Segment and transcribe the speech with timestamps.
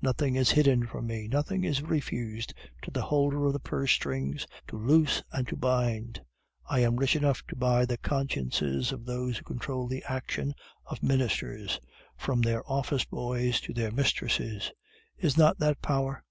[0.00, 1.26] Nothing is hidden from me.
[1.26, 6.20] Nothing is refused to the holder of the purse strings to loose and to bind.
[6.70, 10.54] I am rich enough to buy the consciences of those who control the action
[10.86, 11.80] of ministers,
[12.16, 14.70] from their office boys to their mistresses.
[15.18, 16.22] Is not that power?